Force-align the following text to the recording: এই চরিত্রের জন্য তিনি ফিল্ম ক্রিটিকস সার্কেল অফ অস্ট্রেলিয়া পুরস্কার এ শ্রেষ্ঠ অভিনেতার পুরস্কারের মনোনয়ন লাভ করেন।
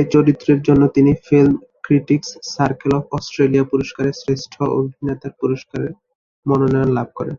এই 0.00 0.06
চরিত্রের 0.14 0.60
জন্য 0.62 0.82
তিনি 0.96 1.12
ফিল্ম 1.24 1.52
ক্রিটিকস 1.84 2.30
সার্কেল 2.54 2.92
অফ 2.98 3.04
অস্ট্রেলিয়া 3.16 3.64
পুরস্কার 3.72 4.04
এ 4.06 4.14
শ্রেষ্ঠ 4.20 4.52
অভিনেতার 4.78 5.32
পুরস্কারের 5.40 5.92
মনোনয়ন 6.46 6.90
লাভ 6.96 7.08
করেন। 7.18 7.36